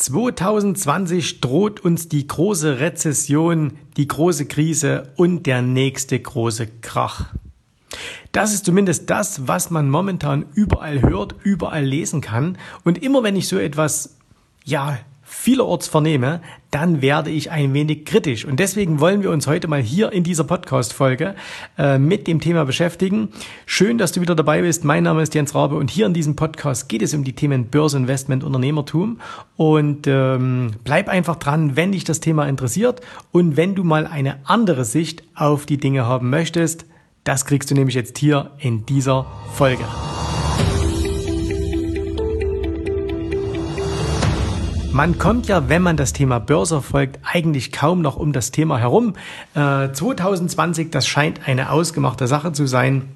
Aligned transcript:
2020 0.00 1.42
droht 1.42 1.80
uns 1.80 2.08
die 2.08 2.26
große 2.26 2.80
Rezession, 2.80 3.74
die 3.98 4.08
große 4.08 4.46
Krise 4.46 5.12
und 5.16 5.44
der 5.44 5.60
nächste 5.60 6.18
große 6.18 6.68
Krach. 6.80 7.34
Das 8.32 8.54
ist 8.54 8.64
zumindest 8.64 9.10
das, 9.10 9.46
was 9.46 9.68
man 9.68 9.90
momentan 9.90 10.46
überall 10.54 11.02
hört, 11.02 11.34
überall 11.42 11.84
lesen 11.84 12.22
kann. 12.22 12.56
Und 12.82 13.02
immer 13.02 13.22
wenn 13.22 13.36
ich 13.36 13.46
so 13.46 13.58
etwas, 13.58 14.16
ja, 14.64 14.98
vielerorts 15.40 15.88
vernehme, 15.88 16.42
dann 16.70 17.00
werde 17.00 17.30
ich 17.30 17.50
ein 17.50 17.72
wenig 17.72 18.04
kritisch. 18.04 18.44
Und 18.44 18.60
deswegen 18.60 19.00
wollen 19.00 19.22
wir 19.22 19.30
uns 19.30 19.46
heute 19.46 19.68
mal 19.68 19.80
hier 19.80 20.12
in 20.12 20.22
dieser 20.22 20.44
Podcast-Folge 20.44 21.34
äh, 21.78 21.98
mit 21.98 22.26
dem 22.26 22.40
Thema 22.40 22.66
beschäftigen. 22.66 23.30
Schön, 23.64 23.96
dass 23.96 24.12
du 24.12 24.20
wieder 24.20 24.34
dabei 24.34 24.60
bist. 24.60 24.84
Mein 24.84 25.04
Name 25.04 25.22
ist 25.22 25.34
Jens 25.34 25.54
Rabe 25.54 25.76
und 25.76 25.90
hier 25.90 26.04
in 26.04 26.12
diesem 26.12 26.36
Podcast 26.36 26.90
geht 26.90 27.00
es 27.00 27.14
um 27.14 27.24
die 27.24 27.32
Themen 27.32 27.68
Börse, 27.68 27.96
Investment, 27.96 28.44
Unternehmertum. 28.44 29.18
Und 29.56 30.06
ähm, 30.06 30.72
bleib 30.84 31.08
einfach 31.08 31.36
dran, 31.36 31.74
wenn 31.74 31.92
dich 31.92 32.04
das 32.04 32.20
Thema 32.20 32.46
interessiert 32.46 33.00
und 33.32 33.56
wenn 33.56 33.74
du 33.74 33.82
mal 33.82 34.06
eine 34.06 34.40
andere 34.44 34.84
Sicht 34.84 35.24
auf 35.34 35.64
die 35.64 35.78
Dinge 35.78 36.04
haben 36.04 36.28
möchtest. 36.28 36.84
Das 37.24 37.46
kriegst 37.46 37.70
du 37.70 37.74
nämlich 37.74 37.94
jetzt 37.94 38.18
hier 38.18 38.50
in 38.58 38.84
dieser 38.84 39.26
Folge. 39.54 39.84
Man 45.00 45.16
kommt 45.16 45.46
ja, 45.46 45.70
wenn 45.70 45.80
man 45.80 45.96
das 45.96 46.12
Thema 46.12 46.40
Börse 46.40 46.82
folgt, 46.82 47.20
eigentlich 47.24 47.72
kaum 47.72 48.02
noch 48.02 48.18
um 48.18 48.34
das 48.34 48.50
Thema 48.50 48.76
herum. 48.76 49.14
Äh, 49.54 49.92
2020, 49.92 50.90
das 50.90 51.06
scheint 51.06 51.48
eine 51.48 51.72
ausgemachte 51.72 52.26
Sache 52.26 52.52
zu 52.52 52.66
sein 52.66 53.08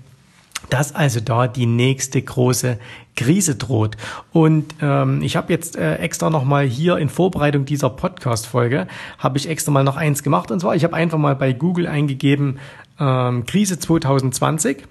dass 0.71 0.95
also 0.95 1.21
da 1.21 1.47
die 1.47 1.67
nächste 1.67 2.23
große 2.23 2.79
Krise 3.17 3.57
droht. 3.57 3.99
Und 4.33 4.75
ähm, 4.81 5.21
ich 5.21 5.37
habe 5.37 5.53
jetzt 5.53 5.77
äh, 5.77 5.97
extra 5.97 6.31
nochmal 6.31 6.65
hier 6.65 6.97
in 6.97 7.11
Vorbereitung 7.11 7.67
dieser 7.67 7.91
Podcast-Folge, 7.91 8.87
habe 9.19 9.37
ich 9.37 9.47
extra 9.47 9.71
mal 9.71 9.85
noch 9.85 9.99
eins 9.99 10.23
gemacht. 10.23 10.51
Und 10.51 10.61
zwar, 10.61 10.75
ich 10.75 10.85
habe 10.85 10.95
einfach 10.95 11.19
mal 11.19 11.37
bei 11.37 11.53
Google 11.53 11.87
eingegeben, 11.87 12.61
ähm, 12.99 13.45
Krise 13.45 13.79
2020 13.79 14.85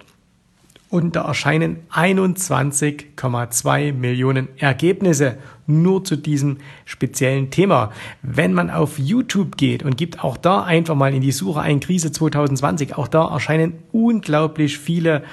und 0.94 1.16
da 1.16 1.22
erscheinen 1.22 1.78
21,2 1.92 3.92
Millionen 3.92 4.46
Ergebnisse 4.58 5.38
nur 5.66 6.04
zu 6.04 6.14
diesem 6.14 6.58
speziellen 6.84 7.50
Thema. 7.50 7.90
Wenn 8.22 8.52
man 8.52 8.70
auf 8.70 8.96
YouTube 8.96 9.56
geht 9.56 9.82
und 9.82 9.96
gibt 9.96 10.22
auch 10.22 10.36
da 10.36 10.62
einfach 10.62 10.94
mal 10.94 11.12
in 11.12 11.20
die 11.20 11.32
Suche 11.32 11.62
ein 11.62 11.80
Krise 11.80 12.12
2020, 12.12 12.96
auch 12.96 13.08
da 13.08 13.26
erscheinen 13.26 13.74
unglaublich 13.90 14.78
viele 14.78 15.24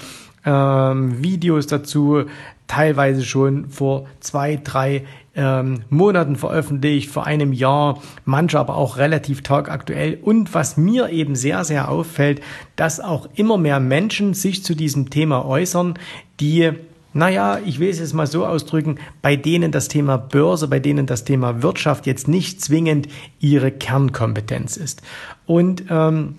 ähm, 0.47 1.23
Videos 1.23 1.67
dazu, 1.67 2.23
teilweise 2.65 3.23
schon 3.23 3.69
vor 3.69 4.07
zwei, 4.19 4.55
drei 4.55 5.05
ähm, 5.35 5.83
Monaten 5.89 6.35
veröffentlicht, 6.35 7.09
vor 7.09 7.25
einem 7.25 7.53
Jahr, 7.53 8.01
manche 8.25 8.59
aber 8.59 8.75
auch 8.75 8.97
relativ 8.97 9.41
tagaktuell. 9.41 10.17
Und 10.21 10.53
was 10.53 10.77
mir 10.77 11.09
eben 11.09 11.35
sehr, 11.35 11.63
sehr 11.63 11.89
auffällt, 11.89 12.41
dass 12.75 12.99
auch 12.99 13.29
immer 13.35 13.57
mehr 13.57 13.79
Menschen 13.79 14.33
sich 14.33 14.63
zu 14.63 14.75
diesem 14.75 15.09
Thema 15.09 15.45
äußern, 15.45 15.95
die 16.39 16.71
naja, 17.13 17.59
ich 17.65 17.79
will 17.79 17.89
es 17.89 17.99
jetzt 17.99 18.13
mal 18.13 18.27
so 18.27 18.45
ausdrücken, 18.45 18.97
bei 19.21 19.35
denen 19.35 19.73
das 19.73 19.89
Thema 19.89 20.17
Börse, 20.17 20.69
bei 20.69 20.79
denen 20.79 21.07
das 21.07 21.25
Thema 21.25 21.61
Wirtschaft 21.61 22.07
jetzt 22.07 22.29
nicht 22.29 22.61
zwingend 22.61 23.09
ihre 23.39 23.69
Kernkompetenz 23.69 24.77
ist. 24.77 25.01
Und 25.45 25.83
ähm, 25.89 26.37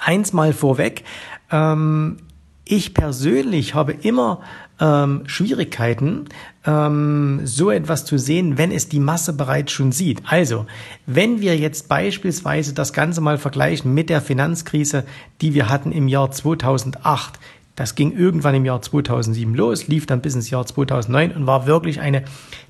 eins 0.00 0.32
mal 0.32 0.52
vorweg, 0.52 1.04
ähm, 1.52 2.16
ich 2.64 2.94
persönlich 2.94 3.74
habe 3.74 3.92
immer 3.92 4.40
ähm, 4.82 5.22
Schwierigkeiten, 5.26 6.24
ähm, 6.66 7.40
so 7.44 7.70
etwas 7.70 8.04
zu 8.04 8.18
sehen, 8.18 8.58
wenn 8.58 8.72
es 8.72 8.88
die 8.88 8.98
Masse 8.98 9.32
bereits 9.32 9.70
schon 9.70 9.92
sieht. 9.92 10.22
Also, 10.26 10.66
wenn 11.06 11.40
wir 11.40 11.56
jetzt 11.56 11.88
beispielsweise 11.88 12.74
das 12.74 12.92
Ganze 12.92 13.20
mal 13.20 13.38
vergleichen 13.38 13.94
mit 13.94 14.10
der 14.10 14.20
Finanzkrise, 14.20 15.04
die 15.40 15.54
wir 15.54 15.68
hatten 15.68 15.92
im 15.92 16.08
Jahr 16.08 16.32
2008, 16.32 17.38
das 17.76 17.94
ging 17.94 18.12
irgendwann 18.12 18.56
im 18.56 18.64
Jahr 18.64 18.82
2007 18.82 19.54
los, 19.54 19.86
lief 19.86 20.04
dann 20.06 20.20
bis 20.20 20.34
ins 20.34 20.50
Jahr 20.50 20.66
2009 20.66 21.32
und 21.32 21.46
war 21.46 21.66
wirklich 21.66 22.00
eine, 22.00 22.24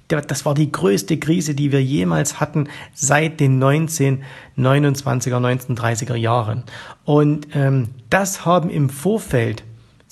das 0.07 0.45
war 0.45 0.55
die 0.55 0.71
größte 0.71 1.17
Krise, 1.17 1.55
die 1.55 1.73
wir 1.73 1.83
jemals 1.83 2.41
hatten 2.41 2.69
seit 2.95 3.41
den 3.41 3.61
1929er, 3.61 4.19
1930er 4.59 6.15
Jahren. 6.15 6.65
Und 7.05 7.49
ähm, 7.55 7.89
das 8.11 8.45
haben 8.45 8.69
im 8.69 8.91
Vorfeld 8.91 9.65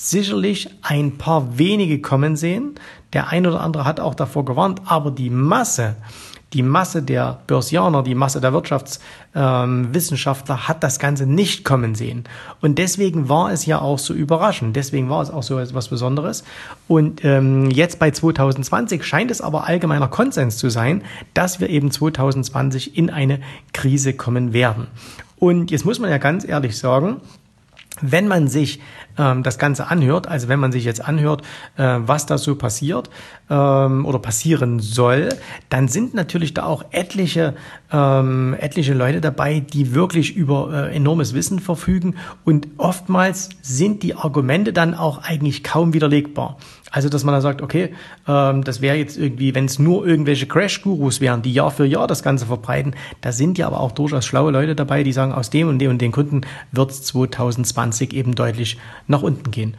sicherlich 0.02 0.70
ein 0.80 1.18
paar 1.18 1.58
wenige 1.58 2.00
kommen 2.00 2.34
sehen. 2.34 2.76
Der 3.12 3.28
ein 3.28 3.46
oder 3.46 3.60
andere 3.60 3.84
hat 3.84 4.00
auch 4.00 4.14
davor 4.14 4.46
gewarnt, 4.46 4.80
aber 4.86 5.10
die 5.10 5.28
Masse, 5.28 5.96
die 6.54 6.62
Masse 6.62 7.02
der 7.02 7.40
Börsianer, 7.46 8.02
die 8.02 8.14
Masse 8.14 8.40
der 8.40 8.54
Wirtschaftswissenschaftler 8.54 10.54
ähm, 10.54 10.68
hat 10.68 10.82
das 10.82 10.98
Ganze 10.98 11.26
nicht 11.26 11.64
kommen 11.64 11.94
sehen. 11.94 12.24
Und 12.62 12.78
deswegen 12.78 13.28
war 13.28 13.52
es 13.52 13.66
ja 13.66 13.80
auch 13.80 13.98
so 13.98 14.14
überraschend. 14.14 14.74
Deswegen 14.74 15.10
war 15.10 15.22
es 15.22 15.30
auch 15.30 15.42
so 15.42 15.58
etwas 15.58 15.88
Besonderes. 15.88 16.44
Und 16.88 17.22
ähm, 17.24 17.70
jetzt 17.70 17.98
bei 17.98 18.10
2020 18.10 19.04
scheint 19.04 19.30
es 19.30 19.42
aber 19.42 19.66
allgemeiner 19.66 20.08
Konsens 20.08 20.56
zu 20.56 20.70
sein, 20.70 21.02
dass 21.34 21.60
wir 21.60 21.68
eben 21.68 21.90
2020 21.90 22.96
in 22.96 23.10
eine 23.10 23.40
Krise 23.74 24.14
kommen 24.14 24.54
werden. 24.54 24.86
Und 25.36 25.70
jetzt 25.70 25.84
muss 25.84 25.98
man 25.98 26.10
ja 26.10 26.18
ganz 26.18 26.46
ehrlich 26.46 26.78
sagen, 26.78 27.20
wenn 28.00 28.28
man 28.28 28.48
sich 28.48 28.80
ähm, 29.18 29.42
das 29.42 29.58
Ganze 29.58 29.88
anhört, 29.88 30.26
also 30.28 30.48
wenn 30.48 30.60
man 30.60 30.72
sich 30.72 30.84
jetzt 30.84 31.04
anhört, 31.04 31.42
äh, 31.76 31.98
was 32.00 32.26
da 32.26 32.38
so 32.38 32.54
passiert 32.54 33.10
ähm, 33.48 34.06
oder 34.06 34.18
passieren 34.18 34.80
soll, 34.80 35.30
dann 35.68 35.88
sind 35.88 36.14
natürlich 36.14 36.54
da 36.54 36.64
auch 36.64 36.84
etliche, 36.90 37.54
ähm, 37.92 38.56
etliche 38.58 38.94
Leute 38.94 39.20
dabei, 39.20 39.60
die 39.60 39.94
wirklich 39.94 40.36
über 40.36 40.88
äh, 40.90 40.96
enormes 40.96 41.34
Wissen 41.34 41.60
verfügen 41.60 42.16
und 42.44 42.68
oftmals 42.76 43.50
sind 43.62 44.02
die 44.02 44.14
Argumente 44.14 44.72
dann 44.72 44.94
auch 44.94 45.18
eigentlich 45.18 45.64
kaum 45.64 45.92
widerlegbar. 45.92 46.56
Also, 46.90 47.08
dass 47.08 47.24
man 47.24 47.34
da 47.34 47.40
sagt, 47.40 47.62
okay, 47.62 47.94
ähm, 48.26 48.64
das 48.64 48.80
wäre 48.80 48.96
jetzt 48.96 49.16
irgendwie, 49.16 49.54
wenn 49.54 49.66
es 49.66 49.78
nur 49.78 50.06
irgendwelche 50.06 50.46
Crash-Gurus 50.46 51.20
wären, 51.20 51.42
die 51.42 51.52
Jahr 51.52 51.70
für 51.70 51.86
Jahr 51.86 52.06
das 52.06 52.22
Ganze 52.22 52.46
verbreiten, 52.46 52.94
da 53.20 53.32
sind 53.32 53.58
ja 53.58 53.66
aber 53.66 53.80
auch 53.80 53.92
durchaus 53.92 54.26
schlaue 54.26 54.50
Leute 54.50 54.74
dabei, 54.74 55.02
die 55.02 55.12
sagen, 55.12 55.32
aus 55.32 55.50
dem 55.50 55.68
und 55.68 55.78
dem 55.78 55.90
und 55.90 56.00
den 56.00 56.12
Gründen 56.12 56.42
wird 56.72 56.90
es 56.90 57.02
2020 57.04 58.12
eben 58.12 58.34
deutlich 58.34 58.78
nach 59.06 59.22
unten 59.22 59.50
gehen. 59.50 59.74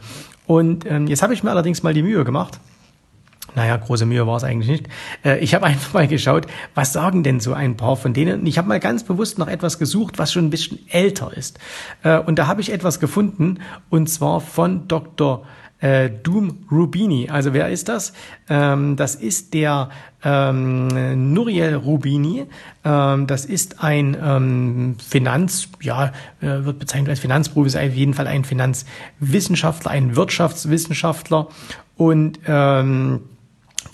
Und 0.46 0.90
ähm, 0.90 1.06
jetzt 1.06 1.22
habe 1.22 1.34
ich 1.34 1.42
mir 1.42 1.50
allerdings 1.50 1.82
mal 1.82 1.94
die 1.94 2.02
Mühe 2.02 2.24
gemacht, 2.24 2.58
naja, 3.54 3.76
große 3.76 4.06
Mühe 4.06 4.26
war 4.26 4.36
es 4.36 4.44
eigentlich 4.44 4.70
nicht. 4.70 4.88
Äh, 5.24 5.38
ich 5.40 5.54
habe 5.54 5.66
einfach 5.66 5.92
mal 5.92 6.08
geschaut, 6.08 6.46
was 6.74 6.92
sagen 6.92 7.22
denn 7.22 7.40
so 7.40 7.52
ein 7.52 7.76
paar 7.76 7.96
von 7.96 8.14
denen. 8.14 8.40
Und 8.40 8.46
ich 8.46 8.58
habe 8.58 8.68
mal 8.68 8.80
ganz 8.80 9.04
bewusst 9.04 9.38
nach 9.38 9.48
etwas 9.48 9.78
gesucht, 9.78 10.18
was 10.18 10.32
schon 10.32 10.46
ein 10.46 10.50
bisschen 10.50 10.78
älter 10.88 11.36
ist. 11.36 11.58
Äh, 12.02 12.18
und 12.18 12.38
da 12.38 12.46
habe 12.46 12.60
ich 12.60 12.72
etwas 12.72 13.00
gefunden, 13.00 13.58
und 13.90 14.08
zwar 14.08 14.40
von 14.40 14.88
Dr. 14.88 15.44
Äh, 15.82 16.10
Doom 16.22 16.64
Rubini. 16.70 17.28
Also 17.28 17.52
wer 17.52 17.68
ist 17.68 17.88
das? 17.88 18.12
Ähm, 18.48 18.96
das 18.96 19.16
ist 19.16 19.52
der 19.52 19.90
ähm, 20.24 21.32
Nuriel 21.34 21.74
Rubini. 21.74 22.46
Ähm, 22.84 23.26
das 23.26 23.44
ist 23.44 23.82
ein 23.82 24.16
ähm, 24.22 24.96
Finanz, 25.04 25.68
ja, 25.80 26.12
äh, 26.40 26.64
wird 26.64 26.78
bezeichnet 26.78 27.10
als 27.10 27.18
Finanzprofi, 27.18 27.66
ist 27.66 27.76
auf 27.76 27.94
jeden 27.94 28.14
Fall 28.14 28.28
ein 28.28 28.44
Finanzwissenschaftler, 28.44 29.90
ein 29.90 30.14
Wirtschaftswissenschaftler 30.14 31.48
und 31.96 32.38
ähm, 32.46 33.22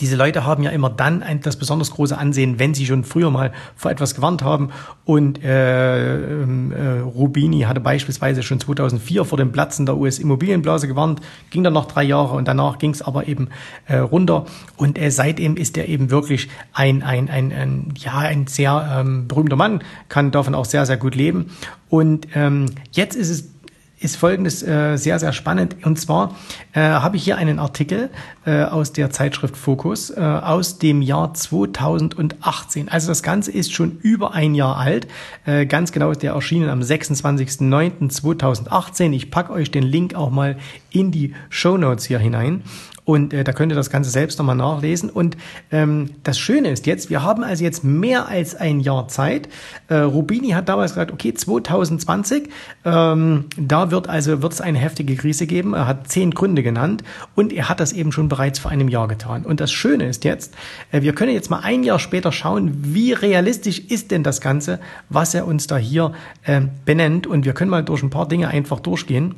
diese 0.00 0.16
Leute 0.16 0.44
haben 0.44 0.62
ja 0.62 0.70
immer 0.70 0.90
dann 0.90 1.22
ein, 1.22 1.40
das 1.40 1.56
besonders 1.56 1.90
große 1.90 2.16
Ansehen, 2.16 2.58
wenn 2.58 2.74
sie 2.74 2.86
schon 2.86 3.04
früher 3.04 3.30
mal 3.30 3.52
vor 3.74 3.90
etwas 3.90 4.14
gewarnt 4.14 4.42
haben. 4.42 4.70
Und 5.04 5.42
äh, 5.42 6.42
ähm, 6.42 6.72
äh, 6.72 7.00
Rubini 7.00 7.60
hatte 7.62 7.80
beispielsweise 7.80 8.42
schon 8.42 8.60
2004 8.60 9.24
vor 9.24 9.38
dem 9.38 9.50
Platzen 9.50 9.86
der 9.86 9.96
US-Immobilienblase 9.96 10.86
gewarnt, 10.86 11.20
ging 11.50 11.64
dann 11.64 11.72
noch 11.72 11.86
drei 11.86 12.04
Jahre 12.04 12.36
und 12.36 12.46
danach 12.46 12.78
ging 12.78 12.90
es 12.90 13.02
aber 13.02 13.26
eben 13.26 13.48
äh, 13.86 13.96
runter. 13.96 14.46
Und 14.76 14.98
äh, 14.98 15.10
seitdem 15.10 15.56
ist 15.56 15.76
er 15.76 15.88
eben 15.88 16.10
wirklich 16.10 16.48
ein, 16.72 17.02
ein, 17.02 17.28
ein, 17.28 17.52
ein, 17.52 17.94
ja, 17.96 18.18
ein 18.18 18.46
sehr 18.46 19.00
ähm, 19.00 19.26
berühmter 19.26 19.56
Mann, 19.56 19.82
kann 20.08 20.30
davon 20.30 20.54
auch 20.54 20.64
sehr, 20.64 20.86
sehr 20.86 20.96
gut 20.96 21.14
leben. 21.14 21.50
Und 21.88 22.28
ähm, 22.34 22.66
jetzt 22.92 23.16
ist 23.16 23.30
es 23.30 23.57
ist 24.00 24.16
folgendes 24.16 24.62
äh, 24.62 24.96
sehr, 24.96 25.18
sehr 25.18 25.32
spannend. 25.32 25.76
Und 25.84 25.98
zwar 25.98 26.36
äh, 26.72 26.80
habe 26.80 27.16
ich 27.16 27.24
hier 27.24 27.36
einen 27.36 27.58
Artikel 27.58 28.10
äh, 28.46 28.62
aus 28.62 28.92
der 28.92 29.10
Zeitschrift 29.10 29.56
Focus 29.56 30.10
äh, 30.10 30.20
aus 30.20 30.78
dem 30.78 31.02
Jahr 31.02 31.34
2018. 31.34 32.88
Also 32.88 33.08
das 33.08 33.22
Ganze 33.22 33.50
ist 33.50 33.72
schon 33.72 33.98
über 34.02 34.34
ein 34.34 34.54
Jahr 34.54 34.76
alt. 34.76 35.08
Äh, 35.46 35.66
ganz 35.66 35.90
genau 35.92 36.10
ist 36.10 36.22
der 36.22 36.32
erschienen 36.32 36.70
am 36.70 36.80
26.09.2018. 36.80 39.12
Ich 39.12 39.30
packe 39.30 39.52
euch 39.52 39.70
den 39.70 39.84
Link 39.84 40.14
auch 40.14 40.30
mal 40.30 40.56
in 40.90 41.10
die 41.10 41.34
Show 41.50 41.76
Notes 41.76 42.04
hier 42.04 42.18
hinein. 42.18 42.62
Und 43.08 43.32
äh, 43.32 43.42
da 43.42 43.54
könnt 43.54 43.72
ihr 43.72 43.76
das 43.76 43.88
Ganze 43.88 44.10
selbst 44.10 44.38
nochmal 44.38 44.54
nachlesen. 44.54 45.08
Und 45.08 45.38
ähm, 45.72 46.10
das 46.24 46.38
Schöne 46.38 46.68
ist 46.68 46.86
jetzt, 46.86 47.08
wir 47.08 47.22
haben 47.22 47.42
also 47.42 47.64
jetzt 47.64 47.82
mehr 47.82 48.28
als 48.28 48.54
ein 48.54 48.80
Jahr 48.80 49.08
Zeit. 49.08 49.48
Äh, 49.88 49.94
Rubini 49.94 50.50
hat 50.50 50.68
damals 50.68 50.90
gesagt, 50.92 51.10
okay, 51.10 51.32
2020, 51.32 52.50
ähm, 52.84 53.46
da 53.56 53.90
wird 53.90 54.10
also 54.10 54.42
wird 54.42 54.52
es 54.52 54.60
eine 54.60 54.78
heftige 54.78 55.16
Krise 55.16 55.46
geben. 55.46 55.72
Er 55.72 55.86
hat 55.86 56.08
zehn 56.08 56.32
Gründe 56.32 56.62
genannt 56.62 57.02
und 57.34 57.50
er 57.54 57.70
hat 57.70 57.80
das 57.80 57.94
eben 57.94 58.12
schon 58.12 58.28
bereits 58.28 58.58
vor 58.58 58.70
einem 58.70 58.88
Jahr 58.88 59.08
getan. 59.08 59.46
Und 59.46 59.60
das 59.60 59.72
Schöne 59.72 60.06
ist 60.06 60.24
jetzt, 60.24 60.54
äh, 60.92 61.00
wir 61.00 61.14
können 61.14 61.32
jetzt 61.32 61.48
mal 61.48 61.60
ein 61.60 61.84
Jahr 61.84 62.00
später 62.00 62.30
schauen, 62.30 62.74
wie 62.92 63.14
realistisch 63.14 63.78
ist 63.78 64.10
denn 64.10 64.22
das 64.22 64.42
Ganze, 64.42 64.80
was 65.08 65.32
er 65.32 65.46
uns 65.46 65.66
da 65.66 65.78
hier 65.78 66.12
äh, 66.42 66.60
benennt. 66.84 67.26
Und 67.26 67.46
wir 67.46 67.54
können 67.54 67.70
mal 67.70 67.82
durch 67.82 68.02
ein 68.02 68.10
paar 68.10 68.28
Dinge 68.28 68.48
einfach 68.48 68.80
durchgehen. 68.80 69.34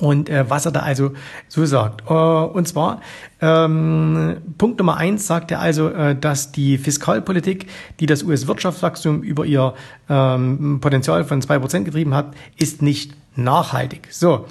Und 0.00 0.28
äh, 0.28 0.48
was 0.48 0.64
er 0.66 0.72
da 0.72 0.80
also 0.80 1.12
so 1.48 1.66
sagt. 1.66 2.10
Äh, 2.10 2.14
und 2.14 2.66
zwar, 2.66 3.00
ähm, 3.40 4.38
Punkt 4.56 4.78
Nummer 4.78 4.96
eins 4.96 5.26
sagt 5.26 5.50
er 5.50 5.60
also, 5.60 5.88
äh, 5.88 6.16
dass 6.16 6.52
die 6.52 6.78
Fiskalpolitik, 6.78 7.66
die 8.00 8.06
das 8.06 8.22
US-Wirtschaftswachstum 8.22 9.22
über 9.22 9.44
ihr 9.44 9.74
ähm, 10.08 10.78
Potenzial 10.80 11.24
von 11.24 11.42
zwei 11.42 11.58
Prozent 11.58 11.84
getrieben 11.84 12.14
hat, 12.14 12.34
ist 12.56 12.82
nicht 12.82 13.14
nachhaltig. 13.36 14.08
So. 14.10 14.46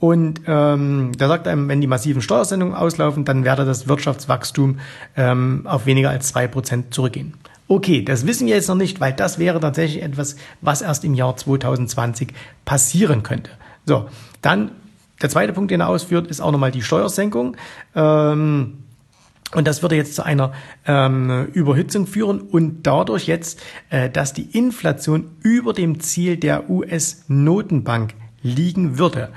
Und 0.00 0.42
ähm, 0.46 1.12
da 1.16 1.28
sagt 1.28 1.46
er, 1.46 1.68
wenn 1.68 1.80
die 1.80 1.86
massiven 1.86 2.20
Steuersendungen 2.20 2.74
auslaufen, 2.74 3.24
dann 3.24 3.44
werde 3.44 3.64
das 3.64 3.88
Wirtschaftswachstum 3.88 4.78
ähm, 5.16 5.62
auf 5.64 5.86
weniger 5.86 6.10
als 6.10 6.28
zwei 6.28 6.46
Prozent 6.46 6.92
zurückgehen. 6.92 7.34
Okay, 7.68 8.02
das 8.02 8.26
wissen 8.26 8.46
wir 8.46 8.54
jetzt 8.54 8.68
noch 8.68 8.74
nicht, 8.74 9.00
weil 9.00 9.14
das 9.14 9.38
wäre 9.38 9.60
tatsächlich 9.60 10.02
etwas, 10.02 10.36
was 10.60 10.82
erst 10.82 11.04
im 11.04 11.14
Jahr 11.14 11.36
2020 11.36 12.34
passieren 12.66 13.22
könnte. 13.22 13.50
So, 13.86 14.08
dann 14.42 14.72
der 15.22 15.30
zweite 15.30 15.52
Punkt, 15.52 15.70
den 15.70 15.80
er 15.80 15.88
ausführt, 15.88 16.26
ist 16.26 16.40
auch 16.40 16.52
nochmal 16.52 16.70
die 16.70 16.82
Steuersenkung. 16.82 17.56
Ähm, 17.94 18.78
und 19.54 19.68
das 19.68 19.82
würde 19.82 19.94
jetzt 19.94 20.16
zu 20.16 20.24
einer 20.24 20.52
ähm, 20.86 21.48
Überhitzung 21.52 22.06
führen 22.06 22.40
und 22.40 22.82
dadurch 22.82 23.26
jetzt, 23.26 23.60
äh, 23.90 24.10
dass 24.10 24.32
die 24.32 24.56
Inflation 24.56 25.30
über 25.42 25.72
dem 25.72 26.00
Ziel 26.00 26.36
der 26.36 26.68
US-Notenbank 26.68 28.14
liegen 28.44 28.98
würde. 28.98 29.30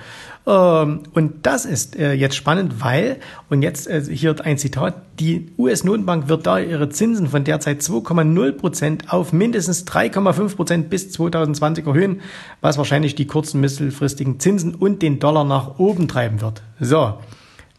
Ähm, 0.45 1.03
und 1.13 1.45
das 1.45 1.65
ist 1.65 1.95
äh, 1.95 2.13
jetzt 2.13 2.35
spannend, 2.35 2.81
weil, 2.81 3.17
und 3.49 3.63
jetzt 3.63 3.87
äh, 3.87 4.03
hier 4.03 4.35
ein 4.45 4.57
Zitat, 4.57 4.95
die 5.19 5.51
US-Notenbank 5.57 6.29
wird 6.29 6.45
da 6.45 6.59
ihre 6.59 6.89
Zinsen 6.89 7.27
von 7.27 7.43
derzeit 7.43 7.81
2,0 7.81 8.51
Prozent 8.51 9.11
auf 9.11 9.33
mindestens 9.33 9.87
3,5 9.87 10.55
Prozent 10.55 10.89
bis 10.89 11.11
2020 11.11 11.87
erhöhen, 11.87 12.21
was 12.61 12.77
wahrscheinlich 12.77 13.15
die 13.15 13.25
kurzen 13.25 13.61
mittelfristigen 13.61 14.39
Zinsen 14.39 14.75
und 14.75 15.01
den 15.01 15.19
Dollar 15.19 15.43
nach 15.43 15.79
oben 15.79 16.07
treiben 16.07 16.41
wird. 16.41 16.61
So. 16.79 17.15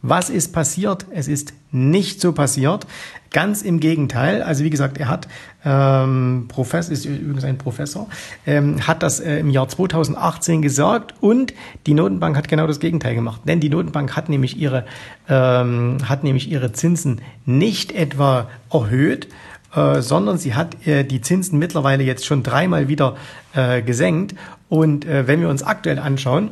Was 0.00 0.31
ist 0.31 0.53
passiert? 0.53 1.06
Es 1.11 1.27
ist 1.27 1.55
nicht 1.73 2.21
so 2.21 2.33
passiert. 2.33 2.87
Ganz 3.31 3.62
im 3.62 3.81
Gegenteil. 3.81 4.43
Also 4.43 4.62
wie 4.62 4.71
gesagt, 4.71 4.97
er 4.97 5.09
hat 5.09 5.27
ähm, 5.65 6.47
Professor, 6.49 6.93
ist 6.93 7.05
übrigens 7.05 7.45
ein 7.45 7.59
Professor, 7.59 8.09
ähm, 8.47 8.87
hat 8.87 9.03
das 9.03 9.19
äh, 9.19 9.41
im 9.41 9.50
Jahr 9.50 9.69
2018 9.69 10.62
gesagt 10.62 11.15
und 11.21 11.53
die 11.87 11.95
Notenbank 11.95 12.37
hat 12.37 12.49
genau 12.49 12.67
das 12.67 12.79
Gegenteil 12.79 13.17
gemacht. 13.17 13.43
Denn 13.45 13.59
die 13.59 13.71
Notenbank 13.71 14.17
hat 14.17 14.29
nämlich 14.29 14.56
ihre 14.56 14.87
ähm, 15.29 15.99
hat 16.09 16.23
nämlich 16.23 16.49
ihre 16.49 16.73
Zinsen 16.73 17.21
nicht 17.45 17.93
etwa 17.93 18.49
erhöht, 18.73 19.29
äh, 19.75 20.00
sondern 20.00 20.39
sie 20.39 20.55
hat 20.55 20.87
äh, 20.87 21.05
die 21.05 21.21
Zinsen 21.21 21.59
mittlerweile 21.59 22.05
jetzt 22.05 22.25
schon 22.25 22.45
dreimal 22.45 22.89
wieder 22.89 23.17
äh, 23.53 23.83
gesenkt. 23.83 24.37
Und 24.69 25.05
äh, 25.05 25.27
wenn 25.27 25.41
wir 25.41 25.49
uns 25.49 25.65
aktuell 25.65 25.99
anschauen, 25.99 26.50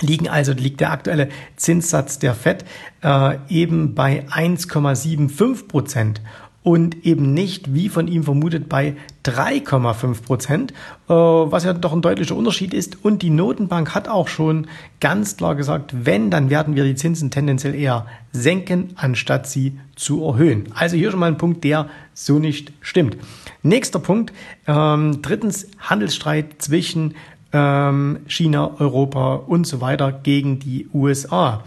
liegen 0.00 0.28
also 0.28 0.52
liegt 0.52 0.80
der 0.80 0.92
aktuelle 0.92 1.28
Zinssatz 1.56 2.18
der 2.18 2.34
Fed 2.34 2.64
äh, 3.02 3.36
eben 3.48 3.94
bei 3.94 4.26
1,75 4.28 5.68
Prozent 5.68 6.20
und 6.62 7.04
eben 7.04 7.34
nicht, 7.34 7.74
wie 7.74 7.88
von 7.88 8.06
ihm 8.06 8.22
vermutet, 8.22 8.68
bei 8.68 8.94
3,5 9.24 10.22
Prozent, 10.22 10.72
äh, 11.08 11.12
was 11.12 11.64
ja 11.64 11.72
doch 11.72 11.92
ein 11.92 12.02
deutlicher 12.02 12.36
Unterschied 12.36 12.72
ist. 12.72 13.04
Und 13.04 13.22
die 13.22 13.30
Notenbank 13.30 13.94
hat 13.94 14.06
auch 14.08 14.28
schon 14.28 14.68
ganz 15.00 15.36
klar 15.36 15.56
gesagt, 15.56 15.92
wenn, 16.04 16.30
dann 16.30 16.50
werden 16.50 16.76
wir 16.76 16.84
die 16.84 16.94
Zinsen 16.94 17.30
tendenziell 17.30 17.74
eher 17.74 18.06
senken, 18.30 18.90
anstatt 18.94 19.48
sie 19.48 19.78
zu 19.96 20.24
erhöhen. 20.24 20.68
Also 20.74 20.96
hier 20.96 21.10
schon 21.10 21.20
mal 21.20 21.26
ein 21.26 21.38
Punkt, 21.38 21.64
der 21.64 21.88
so 22.14 22.38
nicht 22.38 22.72
stimmt. 22.80 23.16
Nächster 23.62 23.98
Punkt, 23.98 24.32
ähm, 24.68 25.20
drittens 25.20 25.66
Handelsstreit 25.78 26.62
zwischen 26.62 27.14
ähm, 27.52 28.20
China, 28.26 28.72
Europa 28.78 29.34
und 29.34 29.66
so 29.66 29.80
weiter 29.80 30.12
gegen 30.12 30.58
die 30.58 30.88
USA. 30.92 31.62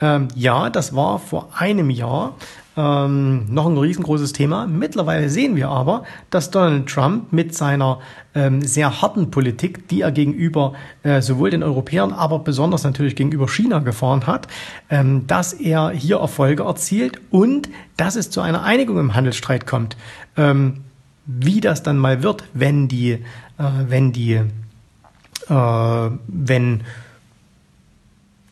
Ähm, 0.00 0.28
ja, 0.34 0.70
das 0.70 0.94
war 0.94 1.18
vor 1.18 1.50
einem 1.56 1.90
Jahr 1.90 2.36
ähm, 2.78 3.46
noch 3.52 3.66
ein 3.66 3.76
riesengroßes 3.76 4.32
Thema. 4.32 4.66
Mittlerweile 4.66 5.28
sehen 5.28 5.56
wir 5.56 5.68
aber, 5.68 6.04
dass 6.30 6.52
Donald 6.52 6.88
Trump 6.88 7.32
mit 7.32 7.54
seiner 7.54 7.98
ähm, 8.34 8.62
sehr 8.62 9.02
harten 9.02 9.32
Politik, 9.32 9.88
die 9.88 10.02
er 10.02 10.12
gegenüber 10.12 10.74
äh, 11.02 11.20
sowohl 11.20 11.50
den 11.50 11.64
Europäern, 11.64 12.12
aber 12.12 12.38
besonders 12.38 12.84
natürlich 12.84 13.16
gegenüber 13.16 13.48
China 13.48 13.80
gefahren 13.80 14.28
hat, 14.28 14.46
ähm, 14.90 15.26
dass 15.26 15.52
er 15.52 15.90
hier 15.90 16.18
Erfolge 16.18 16.62
erzielt 16.62 17.20
und 17.30 17.68
dass 17.96 18.14
es 18.14 18.30
zu 18.30 18.40
einer 18.40 18.62
Einigung 18.62 18.98
im 18.98 19.16
Handelsstreit 19.16 19.66
kommt. 19.66 19.96
Ähm, 20.36 20.84
wie 21.26 21.60
das 21.60 21.82
dann 21.82 21.98
mal 21.98 22.22
wird, 22.22 22.44
wenn 22.54 22.86
die, 22.86 23.10
äh, 23.10 23.18
wenn 23.88 24.12
die 24.12 24.40
äh, 25.48 26.10
wenn 26.26 26.84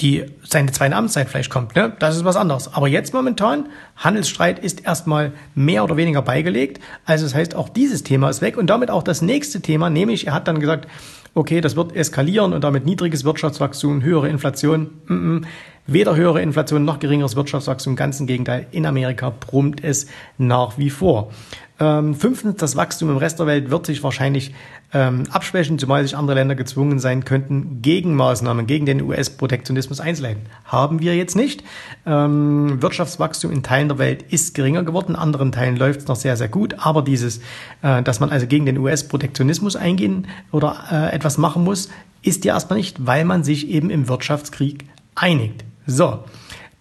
die 0.00 0.26
seine 0.44 0.72
zweite 0.72 0.94
Amtszeit 0.94 1.28
vielleicht 1.28 1.50
kommt, 1.50 1.74
ne? 1.74 1.92
Das 1.98 2.16
ist 2.16 2.24
was 2.24 2.36
anderes. 2.36 2.72
Aber 2.74 2.86
jetzt 2.86 3.14
momentan, 3.14 3.68
Handelsstreit 3.96 4.58
ist 4.58 4.84
erstmal 4.84 5.32
mehr 5.54 5.84
oder 5.84 5.96
weniger 5.96 6.20
beigelegt. 6.20 6.80
Also 7.06 7.24
das 7.24 7.34
heißt, 7.34 7.54
auch 7.54 7.70
dieses 7.70 8.02
Thema 8.02 8.28
ist 8.28 8.42
weg 8.42 8.58
und 8.58 8.68
damit 8.68 8.90
auch 8.90 9.02
das 9.02 9.22
nächste 9.22 9.62
Thema, 9.62 9.88
nämlich 9.88 10.26
er 10.26 10.34
hat 10.34 10.48
dann 10.48 10.60
gesagt, 10.60 10.86
okay, 11.34 11.60
das 11.60 11.76
wird 11.76 11.94
eskalieren 11.94 12.52
und 12.52 12.62
damit 12.62 12.84
niedriges 12.84 13.24
Wirtschaftswachstum, 13.24 14.02
höhere 14.02 14.28
Inflation. 14.28 14.90
Mm 15.06 15.12
-mm. 15.12 15.44
Weder 15.86 16.16
höhere 16.16 16.42
Inflation 16.42 16.84
noch 16.84 16.98
geringeres 16.98 17.36
Wirtschaftswachstum, 17.36 17.94
ganz 17.94 18.18
im 18.18 18.26
Gegenteil, 18.26 18.66
in 18.72 18.86
Amerika 18.86 19.30
brummt 19.30 19.84
es 19.84 20.08
nach 20.36 20.78
wie 20.78 20.90
vor. 20.90 21.30
Ähm, 21.78 22.14
fünftens, 22.14 22.56
das 22.56 22.74
Wachstum 22.76 23.10
im 23.10 23.18
Rest 23.18 23.38
der 23.38 23.46
Welt 23.46 23.70
wird 23.70 23.84
sich 23.84 24.02
wahrscheinlich 24.02 24.54
ähm, 24.94 25.24
abschwächen, 25.30 25.78
zumal 25.78 26.02
sich 26.02 26.16
andere 26.16 26.36
Länder 26.36 26.54
gezwungen 26.54 26.98
sein 26.98 27.24
könnten, 27.24 27.82
Gegenmaßnahmen 27.82 28.66
gegen 28.66 28.86
den 28.86 29.02
US-Protektionismus 29.02 30.00
einzuleiten. 30.00 30.44
Haben 30.64 31.00
wir 31.00 31.14
jetzt 31.14 31.36
nicht. 31.36 31.64
Ähm, 32.06 32.80
Wirtschaftswachstum 32.80 33.50
in 33.50 33.62
Teilen 33.62 33.88
der 33.88 33.98
Welt 33.98 34.22
ist 34.22 34.54
geringer 34.54 34.84
geworden, 34.84 35.10
in 35.10 35.16
anderen 35.16 35.52
Teilen 35.52 35.76
läuft 35.76 36.00
es 36.00 36.08
noch 36.08 36.16
sehr, 36.16 36.36
sehr 36.36 36.48
gut, 36.48 36.76
aber 36.78 37.02
dieses, 37.02 37.40
äh, 37.82 38.02
dass 38.02 38.20
man 38.20 38.30
also 38.30 38.46
gegen 38.46 38.64
den 38.64 38.78
US-Protektionismus 38.78 39.76
eingehen 39.76 40.28
oder 40.52 40.84
äh, 40.90 41.14
etwas 41.14 41.36
machen 41.36 41.62
muss, 41.62 41.90
ist 42.22 42.44
ja 42.46 42.54
erstmal 42.54 42.78
nicht, 42.78 43.06
weil 43.06 43.24
man 43.24 43.44
sich 43.44 43.68
eben 43.68 43.90
im 43.90 44.08
Wirtschaftskrieg 44.08 44.86
einigt. 45.14 45.64
So, 45.86 46.24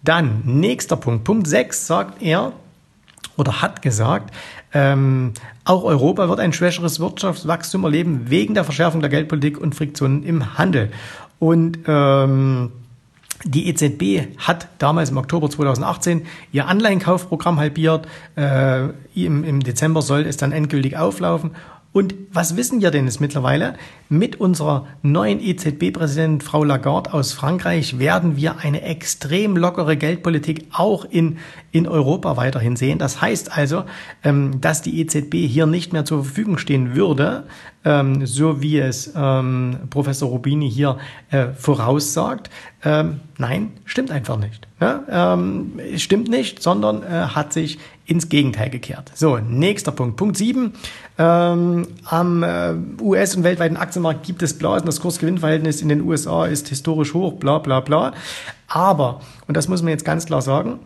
dann 0.02 0.42
nächster 0.44 0.96
Punkt. 0.96 1.24
Punkt 1.24 1.46
6 1.46 1.86
sagt 1.86 2.22
er, 2.22 2.52
oder 3.36 3.62
hat 3.62 3.82
gesagt, 3.82 4.34
ähm, 4.72 5.32
auch 5.64 5.84
Europa 5.84 6.28
wird 6.28 6.40
ein 6.40 6.52
schwächeres 6.52 7.00
Wirtschaftswachstum 7.00 7.84
erleben 7.84 8.30
wegen 8.30 8.54
der 8.54 8.64
Verschärfung 8.64 9.00
der 9.00 9.10
Geldpolitik 9.10 9.58
und 9.58 9.74
Friktionen 9.74 10.22
im 10.22 10.58
Handel. 10.58 10.90
Und 11.38 11.78
ähm, 11.86 12.72
die 13.44 13.68
EZB 13.68 14.38
hat 14.38 14.68
damals 14.78 15.10
im 15.10 15.18
Oktober 15.18 15.50
2018 15.50 16.26
ihr 16.52 16.66
Anleihenkaufprogramm 16.66 17.60
halbiert. 17.60 18.08
Äh, 18.34 18.88
im, 19.14 19.44
Im 19.44 19.60
Dezember 19.60 20.02
soll 20.02 20.22
es 20.22 20.36
dann 20.36 20.52
endgültig 20.52 20.96
auflaufen. 20.96 21.50
Und 21.96 22.14
was 22.30 22.58
wissen 22.58 22.82
wir 22.82 22.90
denn 22.90 23.06
jetzt 23.06 23.22
mittlerweile? 23.22 23.72
Mit 24.10 24.38
unserer 24.38 24.86
neuen 25.00 25.40
EZB-Präsidentin 25.40 26.42
Frau 26.42 26.62
Lagarde 26.62 27.14
aus 27.14 27.32
Frankreich 27.32 27.98
werden 27.98 28.36
wir 28.36 28.58
eine 28.58 28.82
extrem 28.82 29.56
lockere 29.56 29.96
Geldpolitik 29.96 30.66
auch 30.72 31.06
in, 31.06 31.38
in 31.72 31.88
Europa 31.88 32.36
weiterhin 32.36 32.76
sehen. 32.76 32.98
Das 32.98 33.22
heißt 33.22 33.56
also, 33.56 33.84
ähm, 34.24 34.60
dass 34.60 34.82
die 34.82 35.00
EZB 35.00 35.48
hier 35.48 35.64
nicht 35.64 35.94
mehr 35.94 36.04
zur 36.04 36.22
Verfügung 36.22 36.58
stehen 36.58 36.94
würde, 36.94 37.44
ähm, 37.82 38.26
so 38.26 38.60
wie 38.60 38.78
es 38.78 39.14
ähm, 39.16 39.78
Professor 39.88 40.28
Rubini 40.28 40.70
hier 40.70 40.98
äh, 41.30 41.46
voraussagt. 41.54 42.50
Nein, 43.38 43.72
stimmt 43.84 44.12
einfach 44.12 44.38
nicht. 44.38 44.68
Ne? 44.78 45.72
Stimmt 45.96 46.28
nicht, 46.28 46.62
sondern 46.62 47.02
äh, 47.02 47.06
hat 47.06 47.52
sich 47.52 47.80
ins 48.06 48.28
Gegenteil 48.28 48.70
gekehrt. 48.70 49.10
So, 49.14 49.38
nächster 49.38 49.92
Punkt. 49.92 50.16
Punkt 50.16 50.36
7. 50.36 50.72
Ähm, 51.18 51.88
am 52.04 52.42
äh, 52.42 52.74
US- 53.00 53.36
und 53.36 53.44
weltweiten 53.44 53.76
Aktienmarkt 53.76 54.24
gibt 54.24 54.42
es 54.42 54.56
Blasen. 54.56 54.86
Das 54.86 55.00
Kursgewinnverhältnis 55.00 55.82
in 55.82 55.88
den 55.88 56.02
USA 56.02 56.46
ist 56.46 56.68
historisch 56.68 57.14
hoch, 57.14 57.34
bla 57.34 57.58
bla 57.58 57.80
bla. 57.80 58.14
Aber, 58.68 59.20
und 59.46 59.56
das 59.56 59.68
muss 59.68 59.82
man 59.82 59.90
jetzt 59.90 60.04
ganz 60.04 60.26
klar 60.26 60.42
sagen, 60.42 60.78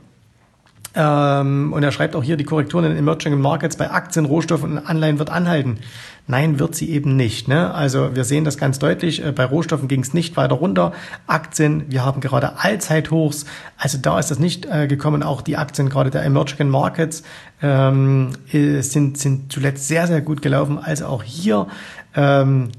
Ähm, 0.95 1.73
und 1.73 1.83
er 1.83 1.93
schreibt 1.93 2.17
auch 2.17 2.23
hier, 2.23 2.37
die 2.37 2.45
Korrekturen 2.45 2.85
in 2.85 2.97
Emerging 2.97 3.41
Markets 3.41 3.77
bei 3.77 3.91
Aktien, 3.91 4.25
Rohstoffen 4.25 4.73
und 4.73 4.79
Anleihen 4.79 5.19
wird 5.19 5.31
anhalten. 5.31 5.79
Nein, 6.27 6.59
wird 6.59 6.75
sie 6.75 6.91
eben 6.91 7.17
nicht. 7.17 7.49
Ne? 7.49 7.73
Also 7.75 8.15
wir 8.15 8.25
sehen 8.25 8.45
das 8.45 8.57
ganz 8.57 8.79
deutlich. 8.79 9.25
Äh, 9.25 9.33
bei 9.33 9.45
Rohstoffen 9.45 9.89
ging 9.89 10.01
es 10.01 10.15
nicht 10.15 10.37
weiter 10.37 10.55
runter. 10.57 10.93
Aktien, 11.27 11.85
wir 11.89 12.05
haben 12.05 12.21
gerade 12.21 12.59
Allzeithochs. 12.59 13.47
Also 13.77 13.99
da 13.99 14.19
ist 14.19 14.31
das 14.31 14.39
nicht 14.39 14.67
äh, 14.67 14.87
gekommen. 14.87 15.23
Auch 15.23 15.43
die 15.43 15.57
Aktien 15.57 15.89
gerade 15.89 16.11
der 16.11 16.25
Emerging 16.25 16.69
Markets 16.69 17.23
ähm, 17.63 18.31
äh, 18.53 18.81
sind, 18.81 19.19
sind 19.19 19.53
zuletzt 19.53 19.87
sehr, 19.87 20.07
sehr 20.07 20.21
gut 20.21 20.43
gelaufen. 20.43 20.79
Also 20.79 21.07
auch 21.07 21.23
hier 21.23 21.69
ähm, 22.15 22.71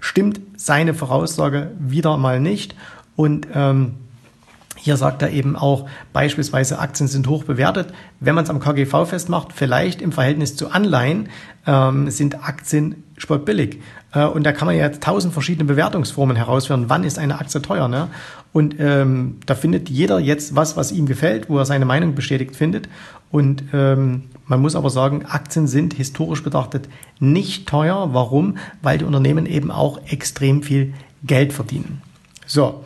stimmt 0.00 0.40
seine 0.56 0.94
Voraussage 0.94 1.70
wieder 1.78 2.16
mal 2.16 2.40
nicht. 2.40 2.74
Und 3.14 3.46
ähm, 3.54 3.94
hier 4.82 4.96
sagt 4.96 5.22
er 5.22 5.30
eben 5.30 5.54
auch, 5.54 5.88
beispielsweise 6.12 6.80
Aktien 6.80 7.06
sind 7.06 7.28
hoch 7.28 7.44
bewertet. 7.44 7.94
Wenn 8.18 8.34
man 8.34 8.42
es 8.42 8.50
am 8.50 8.58
KGV 8.58 9.06
festmacht, 9.06 9.52
vielleicht 9.54 10.02
im 10.02 10.10
Verhältnis 10.10 10.56
zu 10.56 10.72
Anleihen 10.72 11.28
ähm, 11.68 12.10
sind 12.10 12.44
Aktien 12.44 13.04
spottbillig. 13.16 13.80
Äh, 14.12 14.24
und 14.24 14.42
da 14.44 14.50
kann 14.50 14.66
man 14.66 14.76
ja 14.76 14.88
tausend 14.88 15.34
verschiedene 15.34 15.66
Bewertungsformen 15.66 16.34
herausführen. 16.34 16.86
Wann 16.88 17.04
ist 17.04 17.16
eine 17.20 17.38
Aktie 17.38 17.62
teuer? 17.62 17.86
Ne? 17.86 18.08
Und 18.52 18.74
ähm, 18.80 19.38
da 19.46 19.54
findet 19.54 19.88
jeder 19.88 20.18
jetzt 20.18 20.56
was, 20.56 20.76
was 20.76 20.90
ihm 20.90 21.06
gefällt, 21.06 21.48
wo 21.48 21.58
er 21.58 21.64
seine 21.64 21.84
Meinung 21.84 22.16
bestätigt 22.16 22.56
findet. 22.56 22.88
Und 23.30 23.62
ähm, 23.72 24.24
man 24.46 24.60
muss 24.60 24.74
aber 24.74 24.90
sagen, 24.90 25.26
Aktien 25.26 25.68
sind 25.68 25.94
historisch 25.94 26.42
betrachtet 26.42 26.88
nicht 27.20 27.68
teuer. 27.68 28.08
Warum? 28.14 28.56
Weil 28.82 28.98
die 28.98 29.04
Unternehmen 29.04 29.46
eben 29.46 29.70
auch 29.70 30.00
extrem 30.08 30.64
viel 30.64 30.92
Geld 31.22 31.52
verdienen. 31.52 32.02
So. 32.46 32.82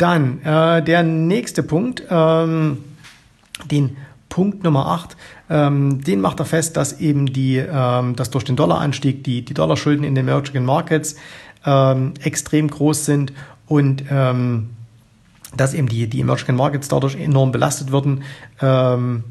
Dann 0.00 0.40
äh, 0.44 0.82
der 0.82 1.02
nächste 1.02 1.62
Punkt, 1.62 2.02
ähm, 2.08 2.78
den 3.70 3.98
Punkt 4.30 4.64
Nummer 4.64 4.86
8, 4.86 5.14
ähm, 5.50 6.02
den 6.02 6.22
macht 6.22 6.40
er 6.40 6.46
fest, 6.46 6.78
dass 6.78 7.00
eben 7.00 7.26
die, 7.26 7.58
ähm, 7.58 8.16
dass 8.16 8.30
durch 8.30 8.44
den 8.44 8.56
Dollaranstieg 8.56 9.22
die, 9.24 9.44
die 9.44 9.52
Dollarschulden 9.52 10.02
in 10.02 10.14
den 10.14 10.26
Emerging 10.26 10.64
Markets 10.64 11.16
ähm, 11.66 12.14
extrem 12.22 12.68
groß 12.68 13.04
sind 13.04 13.34
und 13.66 14.04
ähm, 14.10 14.70
dass 15.54 15.74
eben 15.74 15.90
die, 15.90 16.06
die 16.06 16.20
Emerging 16.20 16.56
Markets 16.56 16.88
dadurch 16.88 17.16
enorm 17.16 17.52
belastet 17.52 17.92
würden, 17.92 18.22
ähm, 18.62 19.24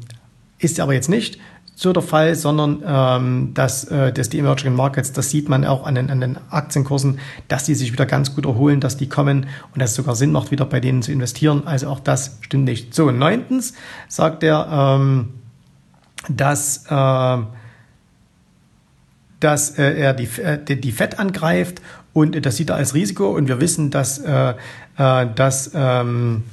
ist 0.60 0.78
aber 0.78 0.94
jetzt 0.94 1.08
nicht 1.08 1.40
so 1.80 1.94
der 1.94 2.02
Fall, 2.02 2.34
sondern 2.34 2.82
ähm, 2.86 3.54
dass, 3.54 3.84
äh, 3.84 4.12
dass 4.12 4.28
die 4.28 4.38
Emerging 4.38 4.74
Markets, 4.74 5.12
das 5.12 5.30
sieht 5.30 5.48
man 5.48 5.64
auch 5.64 5.86
an 5.86 5.94
den, 5.94 6.10
an 6.10 6.20
den 6.20 6.36
Aktienkursen, 6.50 7.20
dass 7.48 7.64
die 7.64 7.74
sich 7.74 7.90
wieder 7.90 8.04
ganz 8.04 8.34
gut 8.34 8.44
erholen, 8.44 8.80
dass 8.80 8.98
die 8.98 9.08
kommen 9.08 9.46
und 9.72 9.80
dass 9.80 9.92
es 9.92 9.96
sogar 9.96 10.14
Sinn 10.14 10.30
macht, 10.30 10.50
wieder 10.50 10.66
bei 10.66 10.78
denen 10.78 11.00
zu 11.00 11.10
investieren. 11.10 11.66
Also 11.66 11.88
auch 11.88 12.00
das 12.00 12.36
stimmt 12.42 12.64
nicht. 12.64 12.94
So, 12.94 13.10
neuntens 13.10 13.72
sagt 14.08 14.42
er, 14.42 14.68
ähm, 14.70 15.30
dass, 16.28 16.84
äh, 16.90 17.38
dass 19.40 19.78
äh, 19.78 19.94
er 19.94 20.12
die, 20.12 20.28
äh, 20.38 20.62
die 20.62 20.92
FED 20.92 21.18
angreift 21.18 21.80
und 22.12 22.44
das 22.44 22.56
sieht 22.56 22.68
er 22.68 22.76
als 22.76 22.92
Risiko 22.92 23.34
und 23.34 23.48
wir 23.48 23.58
wissen, 23.58 23.90
dass, 23.90 24.18
äh, 24.18 24.52
äh, 24.98 25.26
dass 25.34 25.70
ähm, 25.72 26.44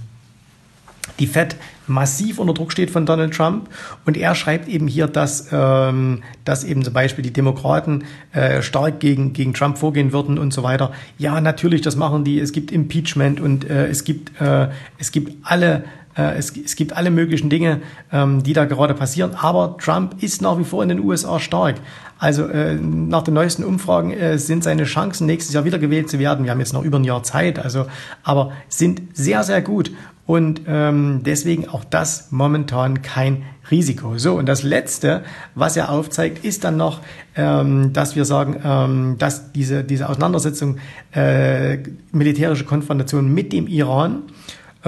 die 1.19 1.27
FED 1.27 1.55
massiv 1.87 2.39
unter 2.39 2.53
Druck 2.53 2.71
steht 2.71 2.91
von 2.91 3.05
Donald 3.05 3.33
Trump. 3.33 3.69
Und 4.05 4.17
er 4.17 4.35
schreibt 4.35 4.67
eben 4.67 4.87
hier, 4.87 5.07
dass, 5.07 5.47
ähm, 5.51 6.23
dass 6.45 6.63
eben 6.63 6.83
zum 6.83 6.93
Beispiel 6.93 7.23
die 7.23 7.33
Demokraten 7.33 8.03
äh, 8.33 8.61
stark 8.61 8.99
gegen, 8.99 9.33
gegen 9.33 9.53
Trump 9.53 9.77
vorgehen 9.77 10.11
würden 10.11 10.37
und 10.37 10.53
so 10.53 10.63
weiter. 10.63 10.91
Ja, 11.17 11.39
natürlich, 11.41 11.81
das 11.81 11.95
machen 11.95 12.23
die. 12.23 12.39
Es 12.39 12.51
gibt 12.51 12.71
Impeachment 12.71 13.39
und 13.39 13.69
äh, 13.69 13.87
es 13.87 14.03
gibt, 14.03 14.39
äh, 14.41 14.69
es 14.97 15.11
gibt 15.11 15.33
alle 15.43 15.85
es, 16.23 16.55
es, 16.57 16.75
gibt 16.75 16.93
alle 16.93 17.11
möglichen 17.11 17.49
Dinge, 17.49 17.81
ähm, 18.11 18.43
die 18.43 18.53
da 18.53 18.65
gerade 18.65 18.93
passieren. 18.93 19.35
Aber 19.35 19.77
Trump 19.77 20.21
ist 20.21 20.41
nach 20.41 20.57
wie 20.57 20.63
vor 20.63 20.83
in 20.83 20.89
den 20.89 20.99
USA 20.99 21.39
stark. 21.39 21.75
Also 22.19 22.47
äh, 22.47 22.75
nach 22.75 23.23
den 23.23 23.35
neuesten 23.35 23.63
Umfragen 23.63 24.11
äh, 24.11 24.37
sind 24.39 24.63
seine 24.63 24.85
Chancen, 24.85 25.27
nächstes 25.27 25.53
Jahr 25.53 25.65
wiedergewählt 25.65 26.09
zu 26.09 26.19
werden. 26.19 26.45
Wir 26.45 26.51
haben 26.51 26.59
jetzt 26.59 26.73
noch 26.73 26.83
über 26.83 26.97
ein 26.97 27.03
Jahr 27.03 27.23
Zeit, 27.23 27.59
also 27.59 27.85
aber 28.23 28.51
sind 28.69 29.01
sehr, 29.13 29.43
sehr 29.43 29.61
gut. 29.61 29.91
Und 30.25 30.63
ähm, 30.67 31.21
deswegen 31.23 31.69
auch 31.69 31.85
das 31.85 32.31
momentan 32.31 33.01
kein 33.01 33.43
Risiko. 33.71 34.17
So, 34.17 34.35
und 34.35 34.45
das 34.45 34.61
Letzte, 34.63 35.23
was 35.55 35.77
er 35.77 35.89
aufzeigt, 35.89 36.43
ist 36.43 36.65
dann 36.65 36.75
noch, 36.75 36.99
ähm, 37.35 37.93
dass 37.93 38.15
wir 38.17 38.25
sagen, 38.25 38.59
ähm, 38.63 39.15
dass 39.17 39.53
diese, 39.53 39.85
diese 39.85 40.09
Auseinandersetzung, 40.09 40.77
äh, 41.13 41.77
militärische 42.11 42.65
Konfrontation 42.65 43.33
mit 43.33 43.53
dem 43.53 43.67
Iran, 43.67 44.23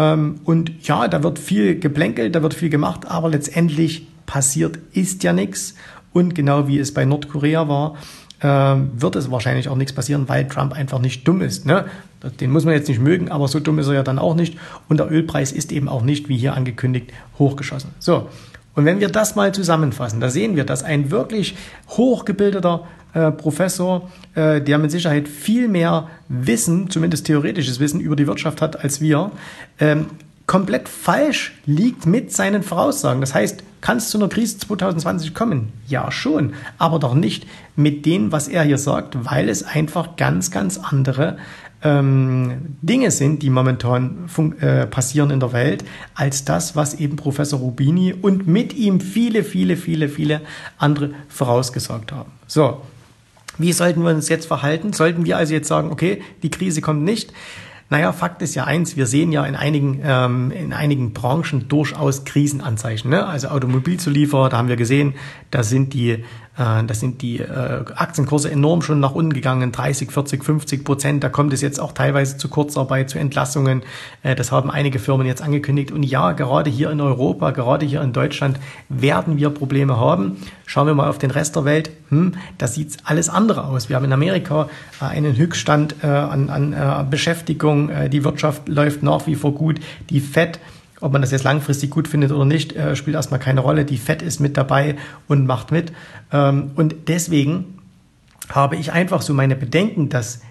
und 0.01 0.87
ja, 0.87 1.07
da 1.07 1.23
wird 1.23 1.39
viel 1.39 1.79
geplänkelt, 1.79 2.35
da 2.35 2.43
wird 2.43 2.53
viel 2.53 2.69
gemacht, 2.69 3.07
aber 3.07 3.29
letztendlich 3.29 4.07
passiert 4.25 4.79
ist 4.93 5.23
ja 5.23 5.33
nichts. 5.33 5.75
Und 6.13 6.35
genau 6.35 6.67
wie 6.67 6.79
es 6.79 6.93
bei 6.93 7.05
Nordkorea 7.05 7.67
war, 7.67 7.95
ähm, 8.41 8.91
wird 8.95 9.15
es 9.15 9.29
wahrscheinlich 9.31 9.67
auch 9.69 9.75
nichts 9.75 9.93
passieren, 9.93 10.29
weil 10.29 10.47
Trump 10.47 10.73
einfach 10.73 10.99
nicht 10.99 11.27
dumm 11.27 11.41
ist. 11.41 11.65
Ne? 11.65 11.85
Den 12.39 12.51
muss 12.51 12.65
man 12.65 12.73
jetzt 12.73 12.87
nicht 12.87 13.01
mögen, 13.01 13.29
aber 13.29 13.47
so 13.47 13.59
dumm 13.59 13.79
ist 13.79 13.87
er 13.87 13.95
ja 13.95 14.03
dann 14.03 14.19
auch 14.19 14.35
nicht. 14.35 14.57
Und 14.87 14.97
der 14.97 15.11
Ölpreis 15.11 15.51
ist 15.51 15.71
eben 15.71 15.89
auch 15.89 16.03
nicht, 16.03 16.29
wie 16.29 16.37
hier 16.37 16.53
angekündigt, 16.53 17.11
hochgeschossen. 17.37 17.91
So, 17.99 18.29
und 18.75 18.85
wenn 18.85 18.99
wir 18.99 19.09
das 19.09 19.35
mal 19.35 19.53
zusammenfassen, 19.53 20.21
da 20.21 20.29
sehen 20.29 20.55
wir, 20.55 20.63
dass 20.63 20.83
ein 20.83 21.11
wirklich 21.11 21.55
hochgebildeter 21.89 22.85
äh, 23.13 23.31
Professor, 23.31 24.09
äh, 24.35 24.61
der 24.61 24.77
mit 24.77 24.91
Sicherheit 24.91 25.27
viel 25.27 25.67
mehr 25.67 26.07
Wissen, 26.27 26.89
zumindest 26.89 27.25
theoretisches 27.25 27.79
Wissen 27.79 27.99
über 27.99 28.15
die 28.15 28.27
Wirtschaft 28.27 28.61
hat 28.61 28.83
als 28.83 29.01
wir, 29.01 29.31
ähm, 29.79 30.07
komplett 30.45 30.89
falsch 30.89 31.53
liegt 31.67 32.07
mit 32.07 32.31
seinen 32.31 32.63
Voraussagen. 32.63 33.21
Das 33.21 33.35
heißt, 33.35 33.63
kann 33.81 33.97
es 33.97 34.09
zu 34.09 34.17
einer 34.17 34.29
Krise 34.29 34.57
2020 34.57 35.35
kommen? 35.35 35.71
Ja, 35.87 36.11
schon, 36.11 36.53
aber 36.79 36.97
doch 36.97 37.13
nicht 37.13 37.45
mit 37.75 38.05
dem, 38.05 38.31
was 38.31 38.47
er 38.47 38.63
hier 38.63 38.79
sagt, 38.79 39.25
weil 39.25 39.47
es 39.47 39.63
einfach 39.63 40.15
ganz, 40.15 40.49
ganz 40.49 40.79
andere 40.79 41.37
ähm, 41.83 42.77
Dinge 42.81 43.11
sind, 43.11 43.43
die 43.43 43.49
momentan 43.49 44.27
äh, 44.59 44.85
passieren 44.87 45.29
in 45.29 45.39
der 45.39 45.53
Welt, 45.53 45.85
als 46.15 46.45
das, 46.45 46.75
was 46.75 46.95
eben 46.95 47.15
Professor 47.15 47.59
Rubini 47.59 48.13
und 48.13 48.47
mit 48.47 48.73
ihm 48.73 48.99
viele, 48.99 49.43
viele, 49.43 49.77
viele, 49.77 50.09
viele 50.09 50.41
andere 50.77 51.11
vorausgesagt 51.29 52.11
haben. 52.11 52.31
So, 52.47 52.81
wie 53.59 53.73
sollten 53.73 54.01
wir 54.01 54.09
uns 54.09 54.29
jetzt 54.29 54.47
verhalten? 54.47 54.93
Sollten 54.93 55.25
wir 55.25 55.37
also 55.37 55.53
jetzt 55.53 55.67
sagen, 55.67 55.91
okay, 55.91 56.21
die 56.41 56.49
Krise 56.49 56.81
kommt 56.81 57.03
nicht? 57.03 57.33
Naja, 57.91 58.11
Fakt 58.13 58.41
ist 58.43 58.53
ja 58.53 58.65
eins, 58.65 58.97
wir 58.97 59.07
sehen 59.07 59.31
ja 59.31 59.43
in 59.45 59.55
einigen, 59.55 60.01
ähm, 60.03 60.51
in 60.51 60.73
einigen 60.73 61.11
Branchen 61.11 61.67
durchaus 61.67 62.23
Krisenanzeichen. 62.23 63.09
Ne? 63.09 63.25
Also 63.25 63.47
Automobilzulieferer, 63.47 64.49
da 64.49 64.57
haben 64.57 64.67
wir 64.67 64.75
gesehen, 64.75 65.15
da 65.49 65.63
sind 65.63 65.93
die 65.93 66.23
äh, 66.59 66.83
da 66.83 66.93
sind 66.93 67.21
die 67.21 67.39
äh, 67.39 67.85
Aktienkurse 67.95 68.51
enorm 68.51 68.81
schon 68.81 68.99
nach 68.99 69.15
unten 69.15 69.31
gegangen, 69.31 69.71
30, 69.71 70.11
40, 70.11 70.43
50 70.43 70.83
Prozent. 70.83 71.23
Da 71.23 71.29
kommt 71.29 71.53
es 71.53 71.61
jetzt 71.61 71.79
auch 71.79 71.93
teilweise 71.93 72.35
zu 72.35 72.49
Kurzarbeit, 72.49 73.09
zu 73.09 73.17
Entlassungen. 73.17 73.81
Äh, 74.23 74.35
das 74.35 74.51
haben 74.51 74.69
einige 74.69 74.99
Firmen 74.99 75.25
jetzt 75.25 75.41
angekündigt. 75.41 75.91
Und 75.91 76.03
ja, 76.03 76.33
gerade 76.33 76.69
hier 76.69 76.91
in 76.91 76.99
Europa, 76.99 77.51
gerade 77.51 77.85
hier 77.85 78.01
in 78.01 78.11
Deutschland 78.11 78.59
werden 78.89 79.37
wir 79.37 79.51
Probleme 79.51 79.97
haben. 79.97 80.37
Schauen 80.65 80.87
wir 80.87 80.93
mal 80.93 81.09
auf 81.09 81.17
den 81.17 81.31
Rest 81.31 81.55
der 81.55 81.63
Welt. 81.63 81.91
Hm, 82.09 82.33
da 82.57 82.67
sieht 82.67 82.97
alles 83.05 83.29
andere 83.29 83.63
aus. 83.63 83.87
Wir 83.87 83.95
haben 83.95 84.05
in 84.05 84.13
Amerika 84.13 84.69
einen 84.99 85.37
Höchststand 85.37 86.03
an, 86.03 86.49
an 86.49 87.09
Beschäftigung. 87.09 87.89
Die 88.11 88.23
Wirtschaft 88.23 88.67
läuft 88.67 89.01
nach 89.01 89.25
wie 89.27 89.35
vor 89.35 89.53
gut. 89.53 89.79
Die 90.09 90.19
FED 90.19 90.59
ob 91.01 91.13
man 91.13 91.21
das 91.21 91.31
jetzt 91.31 91.43
langfristig 91.43 91.89
gut 91.89 92.07
findet 92.07 92.31
oder 92.31 92.45
nicht, 92.45 92.73
äh, 92.73 92.95
spielt 92.95 93.15
erstmal 93.15 93.39
keine 93.39 93.61
Rolle. 93.61 93.85
Die 93.85 93.97
FED 93.97 94.21
ist 94.21 94.39
mit 94.39 94.57
dabei 94.57 94.95
und 95.27 95.45
macht 95.45 95.71
mit. 95.71 95.91
Ähm, 96.31 96.71
und 96.75 96.95
deswegen 97.07 97.79
habe 98.49 98.75
ich 98.75 98.91
einfach 98.91 99.21
so 99.21 99.33
meine 99.33 99.55
Bedenken, 99.55 100.09
dass 100.09 100.41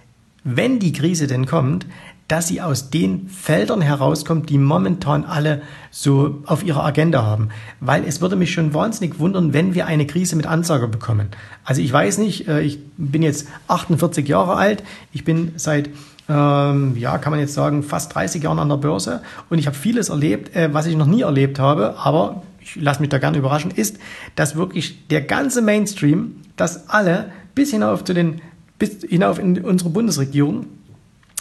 wenn 0.45 0.79
die 0.79 0.93
Krise 0.93 1.27
denn 1.27 1.47
kommt, 1.47 1.87
dass 2.29 2.47
sie 2.47 2.61
aus 2.61 2.91
den 2.91 3.29
Feldern 3.31 3.81
herauskommt, 3.81 4.51
die 4.51 4.59
momentan 4.59 5.25
alle 5.25 5.63
so 5.91 6.43
auf 6.45 6.63
ihrer 6.63 6.85
Agenda 6.85 7.23
haben. 7.23 7.49
Weil 7.81 8.05
es 8.05 8.21
würde 8.21 8.37
mich 8.37 8.53
schon 8.53 8.75
wahnsinnig 8.75 9.19
wundern, 9.19 9.55
wenn 9.55 9.75
wir 9.75 9.87
eine 9.87 10.07
Krise 10.07 10.37
mit 10.37 10.47
Ansage 10.47 10.89
bekommen. 10.89 11.29
Also 11.65 11.81
ich 11.81 11.91
weiß 11.91 12.19
nicht, 12.19 12.47
äh, 12.47 12.61
ich 12.61 12.81
bin 12.99 13.23
jetzt 13.23 13.49
48 13.69 14.29
Jahre 14.29 14.57
alt, 14.57 14.85
ich 15.13 15.25
bin 15.25 15.53
seit 15.57 15.89
ähm, 16.29 16.97
ja, 16.97 17.19
kann 17.19 17.31
man 17.31 17.41
jetzt 17.41 17.55
sagen, 17.55 17.83
fast 17.83 18.15
30 18.15 18.43
Jahren 18.43 18.59
an 18.59 18.69
der 18.69 18.77
Börse. 18.77 19.23
Und 19.49 19.59
ich 19.59 19.67
habe 19.67 19.77
vieles 19.77 20.11
erlebt, 20.11 20.55
äh, 20.55 20.73
was 20.73 20.87
ich 20.87 20.97
noch 20.97 21.07
nie 21.07 21.23
erlebt 21.23 21.59
habe, 21.59 21.97
aber 21.99 22.43
ich 22.61 22.77
lasse 22.77 23.01
mich 23.01 23.09
da 23.09 23.19
gerne 23.19 23.39
überraschen, 23.39 23.71
ist, 23.71 23.99
dass 24.37 24.57
wirklich 24.57 25.09
der 25.09 25.23
ganze 25.23 25.63
Mainstream, 25.63 26.37
dass 26.57 26.89
alle 26.91 27.31
bis 27.55 27.71
hinauf 27.71 28.05
zu 28.05 28.13
den, 28.13 28.41
bis 28.79 28.99
hinauf 29.09 29.39
in 29.39 29.65
unsere 29.65 29.91
Bundesregierung, 29.91 30.67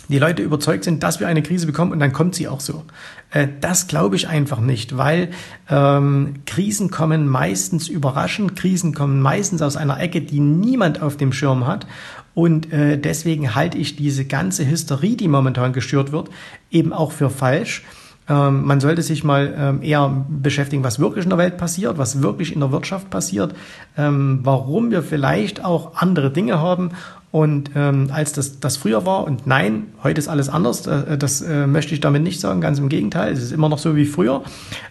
die 0.09 0.19
Leute 0.19 0.41
überzeugt 0.41 0.85
sind, 0.85 1.03
dass 1.03 1.19
wir 1.19 1.27
eine 1.27 1.43
Krise 1.43 1.65
bekommen. 1.65 1.91
Und 1.91 1.99
dann 1.99 2.13
kommt 2.13 2.35
sie 2.35 2.47
auch 2.47 2.61
so. 2.61 2.83
Äh, 3.31 3.47
das 3.61 3.87
glaube 3.87 4.15
ich 4.15 4.27
einfach 4.27 4.59
nicht, 4.59 4.97
weil 4.97 5.29
ähm, 5.69 6.35
Krisen 6.45 6.89
kommen 6.89 7.27
meistens 7.27 7.87
überraschend, 7.87 8.55
Krisen 8.55 8.93
kommen 8.93 9.21
meistens 9.21 9.61
aus 9.61 9.75
einer 9.75 9.99
Ecke, 9.99 10.21
die 10.21 10.39
niemand 10.39 11.01
auf 11.01 11.17
dem 11.17 11.33
Schirm 11.33 11.67
hat 11.67 11.87
und 12.33 12.71
äh, 12.71 12.97
deswegen 12.99 13.55
halte 13.55 13.77
ich 13.77 13.95
diese 13.95 14.25
ganze 14.25 14.69
Hysterie, 14.69 15.17
die 15.17 15.27
momentan 15.27 15.73
geschürt 15.73 16.11
wird, 16.11 16.29
eben 16.69 16.93
auch 16.93 17.11
für 17.11 17.29
falsch. 17.29 17.83
Ähm, 18.29 18.65
man 18.65 18.79
sollte 18.79 19.01
sich 19.01 19.23
mal 19.23 19.55
ähm, 19.57 19.81
eher 19.81 20.25
beschäftigen, 20.29 20.83
was 20.83 20.99
wirklich 20.99 21.23
in 21.23 21.29
der 21.29 21.39
Welt 21.39 21.57
passiert, 21.57 21.97
was 21.97 22.21
wirklich 22.21 22.53
in 22.53 22.59
der 22.59 22.71
Wirtschaft 22.71 23.09
passiert, 23.09 23.55
ähm, 23.97 24.41
warum 24.43 24.91
wir 24.91 25.01
vielleicht 25.01 25.63
auch 25.63 25.95
andere 25.95 26.31
Dinge 26.31 26.59
haben 26.59 26.91
und 27.31 27.71
ähm, 27.75 28.09
als 28.11 28.31
das, 28.33 28.59
das 28.59 28.77
früher 28.77 29.05
war, 29.05 29.25
und 29.25 29.45
nein, 29.45 29.87
heute 30.01 30.19
ist 30.19 30.27
alles 30.27 30.47
anders, 30.47 30.87
äh, 30.87 31.17
das 31.17 31.41
äh, 31.41 31.67
möchte 31.67 31.93
ich 31.93 31.99
damit 31.99 32.23
nicht 32.23 32.39
sagen, 32.39 32.61
ganz 32.61 32.79
im 32.79 32.87
Gegenteil, 32.87 33.33
es 33.33 33.43
ist 33.43 33.51
immer 33.51 33.67
noch 33.67 33.79
so 33.79 33.95
wie 33.95 34.05
früher. 34.05 34.43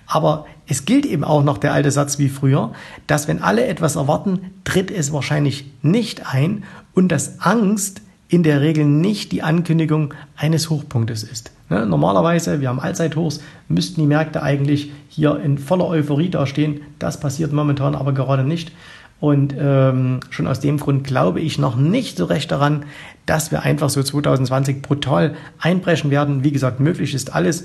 Aber 0.07 0.47
es 0.67 0.85
gilt 0.85 1.07
eben 1.07 1.25
auch 1.25 1.43
noch 1.43 1.59
der 1.59 1.73
alte 1.73 1.91
Satz 1.91 2.19
wie 2.19 2.29
früher, 2.29 2.73
dass 3.07 3.27
wenn 3.27 3.43
alle 3.43 3.67
etwas 3.67 3.97
erwarten, 3.97 4.51
tritt 4.65 4.91
es 4.91 5.13
wahrscheinlich 5.13 5.71
nicht 5.83 6.33
ein 6.33 6.65
und 6.95 7.09
dass 7.09 7.41
Angst 7.41 8.03
in 8.29 8.43
der 8.43 8.61
Regel 8.61 8.85
nicht 8.85 9.33
die 9.33 9.43
Ankündigung 9.43 10.13
eines 10.37 10.69
Hochpunktes 10.69 11.23
ist. 11.23 11.53
Ne? 11.71 11.87
Normalerweise, 11.87 12.61
wir 12.61 12.69
haben 12.69 12.81
Allzeithochs, 12.81 13.41
müssten 13.69 14.01
die 14.01 14.07
Märkte 14.07 14.43
eigentlich 14.43 14.93
hier 15.09 15.41
in 15.41 15.59
voller 15.59 15.87
Euphorie 15.87 16.29
dastehen. 16.29 16.81
Das 16.99 17.19
passiert 17.21 17.53
momentan 17.53 17.95
aber 17.95 18.13
gerade 18.13 18.45
nicht. 18.45 18.73
Und 19.19 19.55
ähm, 19.59 20.21
schon 20.31 20.47
aus 20.47 20.61
dem 20.61 20.79
Grund 20.79 21.05
glaube 21.05 21.41
ich 21.41 21.59
noch 21.59 21.77
nicht 21.77 22.19
so 22.19 22.27
recht 22.27 22.51
daran, 22.51 22.85
dass 23.25 23.51
wir 23.51 23.63
einfach 23.63 23.91
so 23.91 24.03
2020 24.03 24.83
brutal 24.83 25.35
einbrechen 25.59 26.11
werden. 26.11 26.45
Wie 26.45 26.53
gesagt, 26.53 26.81
möglich 26.81 27.15
ist 27.15 27.35
alles. 27.35 27.65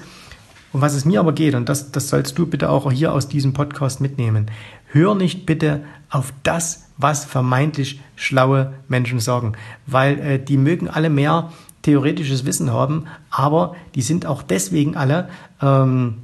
Um 0.74 0.80
was 0.80 0.94
es 0.94 1.04
mir 1.04 1.20
aber 1.20 1.34
geht, 1.34 1.54
und 1.54 1.68
das, 1.68 1.92
das 1.92 2.08
sollst 2.08 2.38
du 2.38 2.46
bitte 2.46 2.70
auch 2.70 2.90
hier 2.92 3.14
aus 3.14 3.28
diesem 3.28 3.52
Podcast 3.52 4.00
mitnehmen, 4.00 4.46
hör 4.88 5.16
nicht 5.16 5.46
bitte 5.46 5.82
auf 6.10 6.34
das, 6.44 6.88
was 6.98 7.26
vermeintlich 7.26 8.00
schlaue 8.16 8.74
Menschen 8.88 9.20
sagen, 9.20 9.54
weil 9.86 10.20
äh, 10.20 10.40
die 10.40 10.56
mögen 10.56 10.88
alle 10.88 11.10
mehr 11.10 11.52
theoretisches 11.82 12.46
Wissen 12.46 12.72
haben, 12.72 13.06
aber 13.30 13.76
die 13.96 14.02
sind 14.02 14.26
auch 14.26 14.44
deswegen 14.44 14.96
alle 14.96 15.28
ähm, 15.62 16.20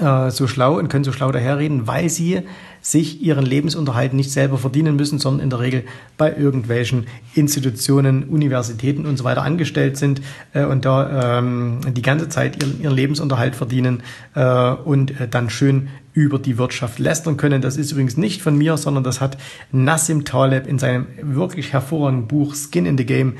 äh, 0.00 0.30
so 0.30 0.46
schlau 0.46 0.78
und 0.78 0.88
können 0.88 1.04
so 1.04 1.12
schlau 1.12 1.32
daherreden, 1.32 1.86
weil 1.86 2.08
sie 2.08 2.42
sich 2.84 3.22
ihren 3.22 3.46
Lebensunterhalt 3.46 4.12
nicht 4.12 4.30
selber 4.30 4.58
verdienen 4.58 4.94
müssen, 4.94 5.18
sondern 5.18 5.42
in 5.42 5.48
der 5.48 5.60
Regel 5.60 5.84
bei 6.18 6.36
irgendwelchen 6.36 7.06
Institutionen, 7.34 8.24
Universitäten 8.24 9.06
und 9.06 9.16
so 9.16 9.24
weiter 9.24 9.42
angestellt 9.42 9.96
sind 9.96 10.20
äh, 10.52 10.64
und 10.64 10.84
da 10.84 11.38
ähm, 11.38 11.80
die 11.96 12.02
ganze 12.02 12.28
Zeit 12.28 12.62
ihren, 12.62 12.82
ihren 12.82 12.94
Lebensunterhalt 12.94 13.56
verdienen 13.56 14.02
äh, 14.34 14.72
und 14.72 15.18
äh, 15.18 15.26
dann 15.26 15.48
schön 15.48 15.88
über 16.12 16.38
die 16.38 16.58
Wirtschaft 16.58 16.98
lästern 16.98 17.38
können. 17.38 17.62
Das 17.62 17.78
ist 17.78 17.90
übrigens 17.90 18.18
nicht 18.18 18.42
von 18.42 18.56
mir, 18.56 18.76
sondern 18.76 19.02
das 19.02 19.22
hat 19.22 19.38
Nassim 19.72 20.26
Taleb 20.26 20.66
in 20.66 20.78
seinem 20.78 21.06
wirklich 21.22 21.72
hervorragenden 21.72 22.28
Buch 22.28 22.54
Skin 22.54 22.84
in 22.84 22.98
the 22.98 23.06
Game 23.06 23.38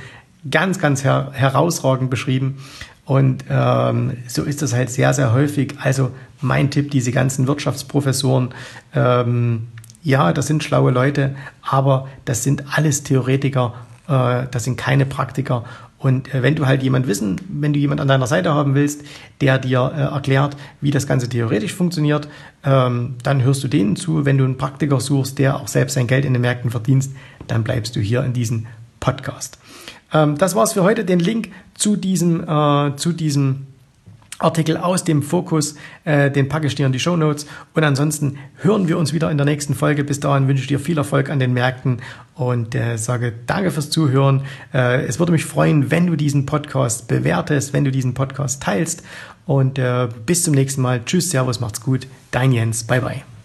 ganz, 0.50 0.78
ganz 0.78 1.04
her 1.04 1.32
herausragend 1.34 2.08
beschrieben. 2.08 2.56
Und 3.04 3.44
ähm, 3.50 4.16
so 4.26 4.44
ist 4.44 4.62
das 4.62 4.72
halt 4.72 4.90
sehr, 4.90 5.12
sehr 5.12 5.32
häufig. 5.32 5.74
Also 5.80 6.10
mein 6.40 6.70
Tipp, 6.70 6.90
diese 6.90 7.12
ganzen 7.12 7.46
Wirtschaftsprofessoren, 7.46 8.50
ähm, 8.94 9.68
ja, 10.02 10.32
das 10.32 10.46
sind 10.46 10.64
schlaue 10.64 10.90
Leute, 10.90 11.34
aber 11.62 12.08
das 12.24 12.42
sind 12.42 12.64
alles 12.76 13.02
Theoretiker, 13.02 13.74
äh, 14.08 14.46
das 14.50 14.64
sind 14.64 14.76
keine 14.76 15.06
Praktiker. 15.06 15.64
Und 15.98 16.34
äh, 16.34 16.42
wenn 16.42 16.54
du 16.54 16.66
halt 16.66 16.82
jemand 16.82 17.06
wissen, 17.06 17.40
wenn 17.48 17.72
du 17.72 17.78
jemand 17.78 18.00
an 18.00 18.08
deiner 18.08 18.26
Seite 18.26 18.52
haben 18.52 18.74
willst, 18.74 19.02
der 19.40 19.58
dir 19.58 19.92
äh, 19.96 20.00
erklärt, 20.00 20.56
wie 20.82 20.90
das 20.90 21.06
Ganze 21.06 21.28
theoretisch 21.28 21.72
funktioniert, 21.72 22.28
ähm, 22.62 23.16
dann 23.22 23.42
hörst 23.42 23.64
du 23.64 23.68
denen 23.68 23.96
zu. 23.96 24.26
Wenn 24.26 24.36
du 24.36 24.44
einen 24.44 24.58
Praktiker 24.58 25.00
suchst, 25.00 25.38
der 25.38 25.56
auch 25.56 25.68
selbst 25.68 25.94
sein 25.94 26.06
Geld 26.06 26.26
in 26.26 26.34
den 26.34 26.42
Märkten 26.42 26.70
verdienst, 26.70 27.12
dann 27.46 27.64
bleibst 27.64 27.96
du 27.96 28.00
hier 28.00 28.22
in 28.22 28.34
diesem 28.34 28.66
Podcast. 29.00 29.58
Ähm, 30.14 30.38
das 30.38 30.54
war's 30.54 30.72
für 30.72 30.82
heute. 30.82 31.04
Den 31.04 31.20
Link 31.20 31.50
zu 31.74 31.96
diesem, 31.96 32.42
äh, 32.48 32.96
zu 32.96 33.12
diesem 33.12 33.66
Artikel 34.38 34.76
aus 34.76 35.04
dem 35.04 35.22
Fokus, 35.22 35.76
äh, 36.04 36.30
den 36.30 36.48
packe 36.48 36.66
ich 36.66 36.74
dir 36.74 36.86
in 36.86 36.92
die 36.92 36.98
Show 36.98 37.16
Notes. 37.16 37.46
Und 37.74 37.84
ansonsten 37.84 38.38
hören 38.56 38.88
wir 38.88 38.98
uns 38.98 39.12
wieder 39.12 39.30
in 39.30 39.36
der 39.36 39.44
nächsten 39.44 39.74
Folge. 39.74 40.04
Bis 40.04 40.20
dahin 40.20 40.48
wünsche 40.48 40.62
ich 40.62 40.68
dir 40.68 40.80
viel 40.80 40.98
Erfolg 40.98 41.30
an 41.30 41.38
den 41.38 41.52
Märkten 41.52 41.98
und 42.34 42.74
äh, 42.74 42.96
sage 42.96 43.32
danke 43.46 43.70
fürs 43.70 43.90
Zuhören. 43.90 44.42
Äh, 44.72 45.04
es 45.06 45.18
würde 45.18 45.32
mich 45.32 45.44
freuen, 45.44 45.90
wenn 45.90 46.06
du 46.06 46.16
diesen 46.16 46.46
Podcast 46.46 47.06
bewertest, 47.08 47.72
wenn 47.72 47.84
du 47.84 47.90
diesen 47.90 48.14
Podcast 48.14 48.62
teilst. 48.62 49.02
Und 49.46 49.78
äh, 49.78 50.08
bis 50.26 50.42
zum 50.42 50.54
nächsten 50.54 50.82
Mal. 50.82 51.04
Tschüss, 51.04 51.30
Servus, 51.30 51.60
macht's 51.60 51.80
gut. 51.80 52.06
Dein 52.30 52.52
Jens. 52.52 52.84
Bye, 52.84 53.00
bye. 53.00 53.33